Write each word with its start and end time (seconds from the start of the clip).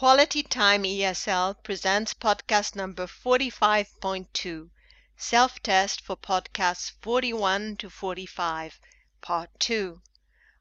Quality 0.00 0.42
Time 0.44 0.84
ESL 0.84 1.62
presents 1.62 2.14
podcast 2.14 2.74
number 2.74 3.06
45.2, 3.06 4.70
self 5.18 5.62
test 5.62 6.00
for 6.00 6.16
podcasts 6.16 6.92
41 7.02 7.76
to 7.76 7.90
45, 7.90 8.80
part 9.20 9.50
2. 9.58 10.00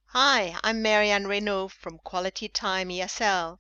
Hi, 0.07 0.57
I'm 0.62 0.81
Marianne 0.81 1.23
Reynaud 1.25 1.70
from 1.71 1.99
Quality 1.99 2.49
Time 2.49 2.89
ESL. 2.89 3.57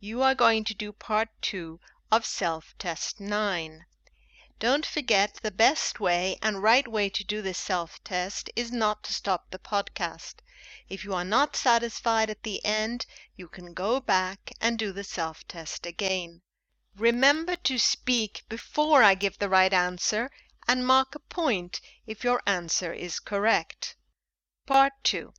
You 0.00 0.22
are 0.22 0.34
going 0.34 0.64
to 0.64 0.74
do 0.74 0.92
part 0.92 1.30
2 1.40 1.80
of 2.10 2.26
self 2.26 2.74
test 2.78 3.18
9. 3.18 3.86
Don't 4.62 4.86
forget 4.86 5.40
the 5.42 5.50
best 5.50 5.98
way 5.98 6.38
and 6.40 6.62
right 6.62 6.86
way 6.86 7.08
to 7.08 7.24
do 7.24 7.42
this 7.42 7.58
self 7.58 7.98
test 8.04 8.48
is 8.54 8.70
not 8.70 9.02
to 9.02 9.12
stop 9.12 9.50
the 9.50 9.58
podcast. 9.58 10.36
If 10.88 11.02
you 11.02 11.14
are 11.14 11.24
not 11.24 11.56
satisfied 11.56 12.30
at 12.30 12.44
the 12.44 12.64
end, 12.64 13.04
you 13.34 13.48
can 13.48 13.74
go 13.74 13.98
back 13.98 14.52
and 14.60 14.78
do 14.78 14.92
the 14.92 15.02
self 15.02 15.44
test 15.48 15.84
again. 15.84 16.42
Remember 16.94 17.56
to 17.56 17.76
speak 17.76 18.44
before 18.48 19.02
I 19.02 19.16
give 19.16 19.36
the 19.36 19.48
right 19.48 19.72
answer 19.72 20.30
and 20.68 20.86
mark 20.86 21.16
a 21.16 21.18
point 21.18 21.80
if 22.06 22.22
your 22.22 22.40
answer 22.46 22.92
is 22.92 23.18
correct. 23.18 23.96
Part 24.64 24.92
2. 25.02 25.32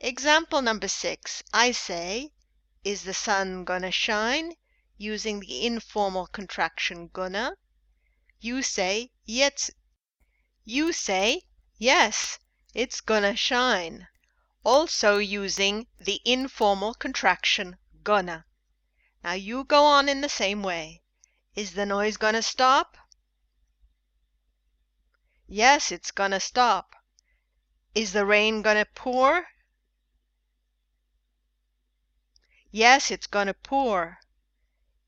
Example 0.00 0.60
number 0.60 0.88
6. 0.88 1.42
I 1.54 1.72
say, 1.72 2.32
Is 2.84 3.04
the 3.04 3.14
sun 3.14 3.64
gonna 3.64 3.90
shine? 3.90 4.56
using 4.98 5.40
the 5.40 5.64
informal 5.64 6.26
contraction 6.26 7.08
gonna. 7.08 7.56
You 8.44 8.62
say, 8.62 9.10
Yes. 9.24 9.70
You 10.64 10.92
say, 10.92 11.44
Yes, 11.78 12.38
it's 12.74 13.00
gonna 13.00 13.36
shine 13.36 14.06
also 14.62 15.16
using 15.16 15.86
the 15.98 16.20
informal 16.26 16.92
contraction 16.92 17.78
gonna. 18.02 18.44
Now 19.22 19.32
you 19.32 19.64
go 19.64 19.86
on 19.86 20.10
in 20.10 20.20
the 20.20 20.28
same 20.28 20.62
way. 20.62 21.00
Is 21.54 21.72
the 21.72 21.86
noise 21.86 22.18
gonna 22.18 22.42
stop? 22.42 22.98
Yes, 25.46 25.90
it's 25.90 26.10
gonna 26.10 26.38
stop. 26.38 26.94
Is 27.94 28.12
the 28.12 28.26
rain 28.26 28.60
gonna 28.60 28.84
pour? 28.84 29.46
Yes, 32.70 33.10
it's 33.10 33.26
gonna 33.26 33.54
pour. 33.54 34.18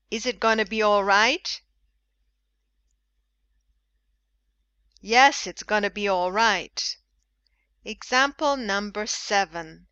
Is 0.09 0.25
it 0.25 0.39
gonna 0.39 0.65
be 0.65 0.81
all 0.81 1.03
right? 1.03 1.61
Yes, 5.09 5.47
it's 5.47 5.63
gonna 5.63 5.89
be 5.89 6.09
all 6.09 6.33
right. 6.33 6.97
Example 7.85 8.57
number 8.57 9.07
seven. 9.07 9.87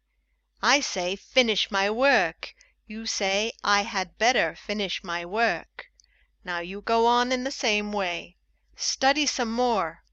I 0.62 0.82
say, 0.82 1.16
finish 1.16 1.72
my 1.72 1.90
work. 1.90 2.54
You 2.86 3.06
say, 3.06 3.54
I 3.64 3.84
had 3.84 4.18
better 4.18 4.58
finish 4.58 5.06
my 5.06 5.24
work. 5.24 5.86
Now 6.44 6.60
you 6.60 6.82
go 6.82 7.08
on 7.08 7.32
in 7.32 7.46
the 7.46 7.52
same 7.52 7.94
way. 7.94 8.36
Study 8.76 9.26
some 9.26 9.54
more. 9.54 10.04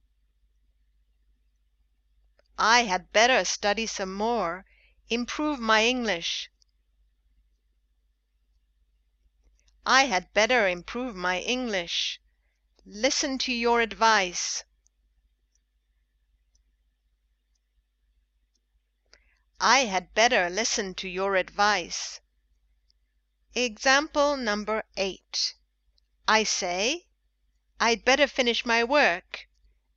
I 2.57 2.85
had 2.85 3.11
better 3.11 3.45
study 3.45 3.89
some 3.89 4.15
more. 4.15 4.65
Improve 5.09 5.59
my 5.59 5.85
English. 5.85 6.49
I 9.85 10.05
had 10.05 10.33
better 10.33 10.69
improve 10.69 11.17
my 11.17 11.41
English. 11.41 12.21
Listen 12.87 13.37
to 13.39 13.53
your 13.53 13.81
advice. 13.81 14.63
I 19.65 19.85
had 19.85 20.13
better 20.13 20.51
listen 20.51 20.93
to 20.95 21.09
your 21.09 21.37
advice. 21.37 22.19
Example 23.55 24.37
number 24.37 24.83
eight. 24.97 25.55
I 26.27 26.43
say, 26.43 27.07
I'd 27.79 28.05
better 28.05 28.27
finish 28.27 28.65
my 28.67 28.83
work. 28.83 29.47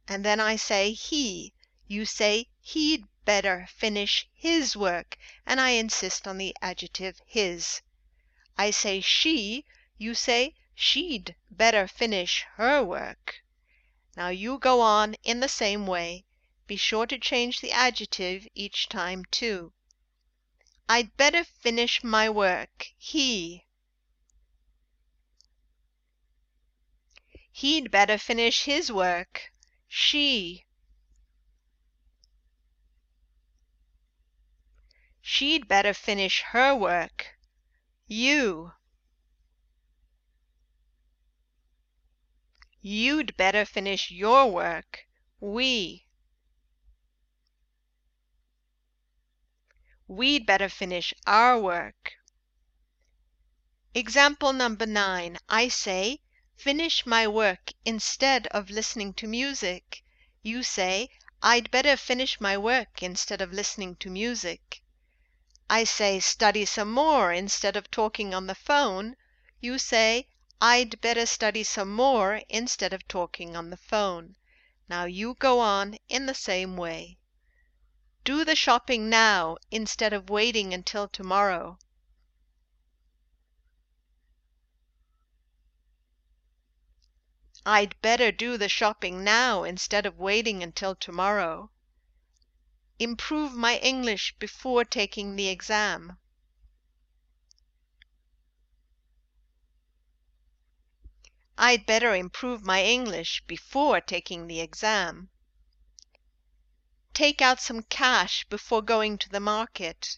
And 0.08 0.24
then 0.24 0.40
I 0.40 0.56
say 0.56 0.92
he. 0.92 1.56
You 1.88 2.06
say 2.06 2.50
he'd 2.62 3.08
better 3.26 3.68
finish 3.76 4.30
his 4.36 4.78
work. 4.78 5.18
And 5.48 5.60
I 5.60 5.72
insist 5.72 6.28
on 6.28 6.38
the 6.38 6.56
adjective 6.62 7.20
his. 7.26 7.82
I 8.60 8.70
say 8.70 9.02
she. 9.02 9.66
You 9.98 10.14
say 10.14 10.54
she'd 10.76 11.36
better 11.50 11.88
finish 11.88 12.46
her 12.58 12.84
work. 12.84 13.42
Now 14.16 14.28
you 14.28 14.60
go 14.60 14.82
on 14.82 15.16
in 15.24 15.40
the 15.40 15.50
same 15.50 15.88
way. 15.88 16.26
Be 16.68 16.78
sure 16.78 17.06
to 17.06 17.20
change 17.20 17.62
the 17.62 17.72
adjective 17.72 18.48
each 18.56 18.90
time, 18.90 19.24
too. 19.26 19.74
I'd 20.90 21.16
better 21.16 21.44
finish 21.44 22.04
my 22.04 22.30
work. 22.30 22.88
He. 22.98 23.66
He'd 27.52 27.92
better 27.92 28.18
finish 28.18 28.64
his 28.64 28.92
work. 28.92 29.52
She. 29.88 30.66
She'd 35.22 35.68
better 35.68 35.94
finish 35.94 36.42
her 36.42 36.76
work. 36.76 37.38
You. 38.08 38.74
You'd 42.82 43.36
better 43.38 43.66
finish 43.66 44.12
your 44.12 44.52
work. 44.52 45.08
We. 45.40 46.05
We'd 50.08 50.46
better 50.46 50.70
finish 50.70 51.16
our 51.26 51.60
work. 51.60 52.14
Example 53.96 54.54
number 54.54 54.86
nine. 54.86 55.40
I 55.50 55.68
say, 55.68 56.22
finish 56.56 57.08
my 57.08 57.28
work 57.28 57.72
instead 57.86 58.46
of 58.48 58.70
listening 58.70 59.16
to 59.16 59.26
music. 59.26 60.04
You 60.44 60.62
say, 60.62 61.10
I'd 61.42 61.72
better 61.72 61.98
finish 61.98 62.40
my 62.40 62.56
work 62.56 63.02
instead 63.02 63.42
of 63.42 63.52
listening 63.52 63.96
to 63.96 64.12
music. 64.12 64.84
I 65.70 65.86
say, 65.86 66.20
study 66.20 66.66
some 66.66 66.92
more 66.92 67.34
instead 67.34 67.76
of 67.76 67.90
talking 67.90 68.34
on 68.34 68.46
the 68.46 68.54
phone. 68.54 69.16
You 69.60 69.80
say, 69.80 70.28
I'd 70.62 71.02
better 71.02 71.26
study 71.26 71.64
some 71.64 71.92
more 71.92 72.42
instead 72.48 72.94
of 72.94 73.08
talking 73.08 73.56
on 73.56 73.72
the 73.72 73.78
phone. 73.78 74.36
Now 74.88 75.06
you 75.06 75.34
go 75.34 75.60
on 75.60 75.98
in 76.10 76.28
the 76.28 76.36
same 76.36 76.78
way. 76.78 77.18
Do 78.26 78.44
the 78.44 78.56
shopping 78.56 79.08
now 79.08 79.56
instead 79.70 80.12
of 80.12 80.32
waiting 80.32 80.74
until 80.74 81.08
tomorrow. 81.08 81.78
I'd 87.68 88.02
better 88.02 88.32
do 88.32 88.58
the 88.58 88.68
shopping 88.68 89.24
now 89.24 89.64
instead 89.64 90.08
of 90.08 90.18
waiting 90.18 90.64
until 90.64 90.96
tomorrow. 90.96 91.70
Improve 92.98 93.54
my 93.54 93.78
English 93.78 94.34
before 94.40 94.86
taking 94.86 95.36
the 95.36 95.50
exam. 95.50 96.18
I'd 101.60 101.86
better 101.86 102.16
improve 102.16 102.64
my 102.64 102.84
English 102.84 103.44
before 103.46 104.02
taking 104.02 104.48
the 104.48 104.62
exam. 104.62 105.30
Take 107.16 107.42
out 107.42 107.62
some 107.62 107.82
cash 107.84 108.44
before 108.50 108.82
going 108.82 109.18
to 109.20 109.30
the 109.30 109.40
market. 109.40 110.18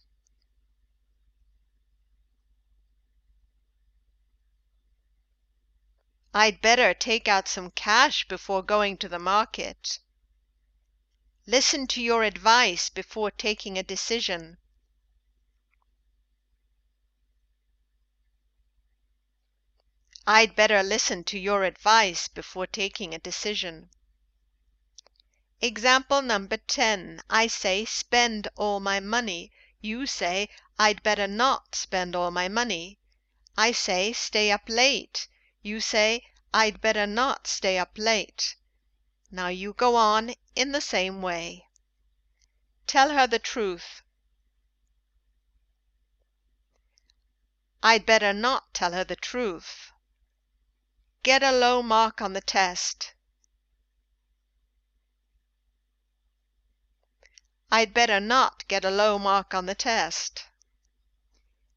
I'd 6.34 6.60
better 6.60 6.96
take 6.96 7.28
out 7.28 7.48
some 7.48 7.70
cash 7.70 8.28
before 8.28 8.64
going 8.64 8.98
to 8.98 9.08
the 9.08 9.20
market. 9.20 10.00
Listen 11.46 11.86
to 11.86 12.02
your 12.02 12.24
advice 12.24 12.90
before 12.90 13.30
taking 13.30 13.78
a 13.78 13.84
decision. 13.84 14.58
I'd 20.26 20.56
better 20.56 20.82
listen 20.82 21.24
to 21.26 21.38
your 21.38 21.64
advice 21.64 22.28
before 22.28 22.66
taking 22.66 23.14
a 23.14 23.20
decision. 23.20 23.92
Example 25.60 26.22
number 26.22 26.58
10. 26.58 27.24
I 27.32 27.48
say, 27.48 27.84
spend 27.84 28.48
all 28.56 28.80
my 28.80 29.00
money. 29.00 29.52
You 29.82 30.06
say, 30.06 30.50
I'd 30.78 31.02
better 31.02 31.26
not 31.26 31.74
spend 31.74 32.16
all 32.16 32.30
my 32.30 32.48
money. 32.48 33.00
I 33.58 33.72
say, 33.72 34.14
stay 34.14 34.52
up 34.52 34.70
late. 34.70 35.28
You 35.64 35.82
say, 35.82 36.24
I'd 36.54 36.80
better 36.80 37.08
not 37.08 37.48
stay 37.48 37.80
up 37.80 37.98
late. 37.98 38.56
Now 39.32 39.48
you 39.48 39.74
go 39.74 39.96
on 39.96 40.36
in 40.56 40.74
the 40.74 40.82
same 40.82 41.24
way. 41.24 41.66
Tell 42.86 43.10
her 43.10 43.26
the 43.26 43.40
truth. 43.40 44.04
I'd 47.82 48.06
better 48.06 48.32
not 48.32 48.76
tell 48.76 48.94
her 48.94 49.04
the 49.04 49.16
truth. 49.16 49.92
Get 51.24 51.42
a 51.42 51.52
low 51.52 51.82
mark 51.82 52.22
on 52.22 52.34
the 52.34 52.42
test. 52.42 53.14
I'd 57.80 57.94
better 57.94 58.20
not 58.20 58.68
get 58.68 58.84
a 58.84 58.90
low 58.90 59.20
mark 59.20 59.54
on 59.54 59.68
the 59.68 59.76
test. 59.76 60.46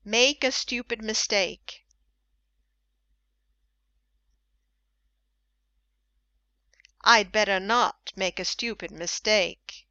Make 0.02 0.42
a 0.42 0.50
stupid 0.50 1.02
mistake. 1.02 1.84
I'd 7.04 7.30
better 7.30 7.60
not 7.60 8.12
make 8.16 8.40
a 8.40 8.46
stupid 8.46 8.90
mistake. 8.90 9.86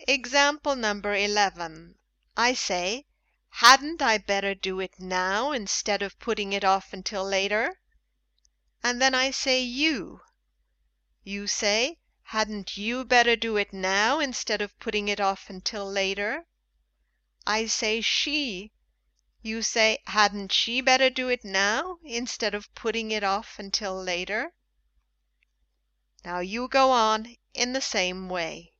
Example 0.00 0.76
number 0.76 1.14
11. 1.14 1.98
I 2.36 2.52
say, 2.52 3.06
Hadn't 3.48 4.02
I 4.02 4.18
better 4.18 4.54
do 4.54 4.78
it 4.78 5.00
now 5.00 5.52
instead 5.52 6.02
of 6.02 6.18
putting 6.18 6.52
it 6.52 6.64
off 6.64 6.92
until 6.92 7.24
later? 7.24 7.80
And 8.82 9.00
then 9.00 9.14
I 9.14 9.30
say 9.30 9.62
you. 9.62 10.20
You 11.24 11.46
say, 11.46 12.01
Hadn't 12.32 12.78
you 12.78 13.04
better 13.04 13.36
do 13.36 13.58
it 13.58 13.74
now 13.74 14.18
instead 14.18 14.62
of 14.62 14.78
putting 14.80 15.06
it 15.08 15.20
off 15.20 15.50
until 15.50 15.84
later? 15.84 16.46
I 17.46 17.66
say 17.66 18.00
she. 18.00 18.72
You 19.42 19.60
say, 19.60 19.98
Hadn't 20.06 20.50
she 20.50 20.80
better 20.80 21.10
do 21.10 21.28
it 21.28 21.44
now 21.44 21.98
instead 22.02 22.54
of 22.54 22.74
putting 22.74 23.10
it 23.10 23.22
off 23.22 23.58
until 23.58 24.02
later? 24.02 24.54
Now 26.24 26.38
you 26.38 26.68
go 26.68 26.90
on 26.90 27.36
in 27.52 27.74
the 27.74 27.82
same 27.82 28.30
way. 28.30 28.72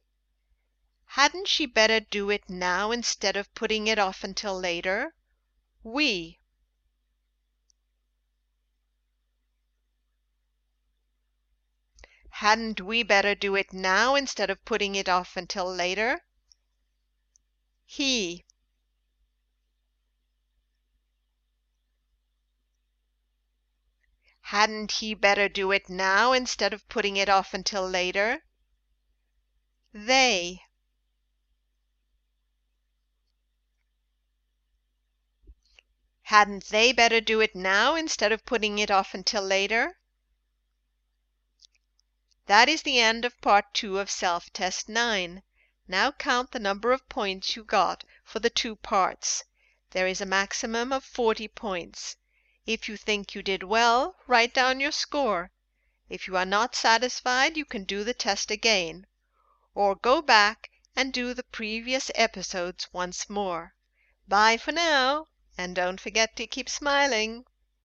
Hadn't 1.08 1.46
she 1.46 1.66
better 1.66 2.00
do 2.00 2.30
it 2.30 2.48
now 2.48 2.90
instead 2.90 3.36
of 3.36 3.54
putting 3.54 3.86
it 3.86 3.98
off 3.98 4.24
until 4.24 4.58
later? 4.58 5.14
We. 5.82 6.40
Hadn't 12.42 12.80
we 12.80 13.04
better 13.04 13.36
do 13.36 13.54
it 13.54 13.72
now 13.72 14.16
instead 14.16 14.50
of 14.50 14.64
putting 14.64 14.96
it 14.96 15.08
off 15.08 15.36
until 15.36 15.72
later? 15.72 16.24
He. 17.86 18.44
Hadn't 24.40 24.90
he 24.90 25.14
better 25.14 25.48
do 25.48 25.70
it 25.70 25.88
now 25.88 26.32
instead 26.32 26.72
of 26.74 26.88
putting 26.88 27.16
it 27.16 27.28
off 27.28 27.54
until 27.54 27.88
later? 27.88 28.42
They. 29.92 30.62
Hadn't 36.22 36.64
they 36.70 36.90
better 36.90 37.20
do 37.20 37.40
it 37.40 37.54
now 37.54 37.94
instead 37.94 38.32
of 38.32 38.44
putting 38.44 38.80
it 38.80 38.90
off 38.90 39.14
until 39.14 39.42
later? 39.44 40.01
That 42.46 42.68
is 42.68 42.82
the 42.82 42.98
end 42.98 43.24
of 43.24 43.40
part 43.40 43.72
two 43.72 44.00
of 44.00 44.10
self-test 44.10 44.88
9. 44.88 45.44
Now 45.86 46.10
count 46.10 46.50
the 46.50 46.58
number 46.58 46.90
of 46.90 47.08
points 47.08 47.54
you 47.54 47.62
got 47.62 48.02
for 48.24 48.40
the 48.40 48.50
two 48.50 48.74
parts. 48.74 49.44
There 49.90 50.08
is 50.08 50.20
a 50.20 50.26
maximum 50.26 50.92
of 50.92 51.04
40 51.04 51.46
points. 51.46 52.16
If 52.66 52.88
you 52.88 52.96
think 52.96 53.36
you 53.36 53.44
did 53.44 53.62
well, 53.62 54.16
write 54.26 54.54
down 54.54 54.80
your 54.80 54.90
score. 54.90 55.52
If 56.08 56.26
you 56.26 56.36
are 56.36 56.44
not 56.44 56.74
satisfied, 56.74 57.56
you 57.56 57.64
can 57.64 57.84
do 57.84 58.02
the 58.02 58.12
test 58.12 58.50
again. 58.50 59.06
Or 59.74 59.94
go 59.94 60.20
back 60.20 60.68
and 60.96 61.12
do 61.12 61.34
the 61.34 61.44
previous 61.44 62.10
episodes 62.16 62.88
once 62.92 63.30
more. 63.30 63.74
Bye 64.26 64.56
for 64.56 64.72
now, 64.72 65.28
and 65.56 65.76
don't 65.76 66.00
forget 66.00 66.34
to 66.36 66.46
keep 66.46 66.68
smiling. 66.68 67.44